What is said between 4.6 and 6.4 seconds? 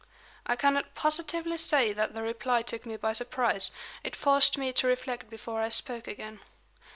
to reflect before I spoke again.